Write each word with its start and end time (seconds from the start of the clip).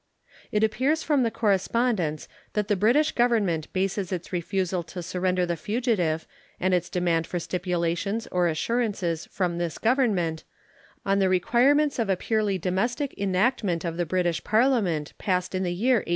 It 0.51 0.63
appears 0.63 1.03
from 1.03 1.21
the 1.21 1.29
correspondence 1.29 2.27
that 2.53 2.67
the 2.69 2.75
British 2.75 3.11
Government 3.11 3.71
bases 3.71 4.11
its 4.11 4.33
refusal 4.33 4.81
to 4.81 5.03
surrender 5.03 5.45
the 5.45 5.55
fugitive 5.55 6.25
and 6.59 6.73
its 6.73 6.89
demand 6.89 7.27
for 7.27 7.37
stipulations 7.37 8.25
or 8.31 8.47
assurances 8.47 9.27
from 9.27 9.59
this 9.59 9.77
Government 9.77 10.43
on 11.05 11.19
the 11.19 11.29
requirements 11.29 11.99
of 11.99 12.09
a 12.09 12.17
purely 12.17 12.57
domestic 12.57 13.13
enactment 13.15 13.85
of 13.85 13.95
the 13.97 14.07
British 14.07 14.43
Parliament, 14.43 15.13
passed 15.19 15.53
in 15.53 15.61
the 15.61 15.71
year 15.71 15.97
1870. 15.97 16.09